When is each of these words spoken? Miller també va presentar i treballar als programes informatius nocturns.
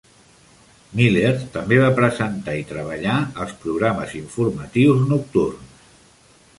Miller 0.99 1.33
també 1.57 1.77
va 1.83 1.91
presentar 2.01 2.57
i 2.63 2.65
treballar 2.73 3.21
als 3.45 3.55
programes 3.67 4.19
informatius 4.25 5.09
nocturns. 5.15 5.89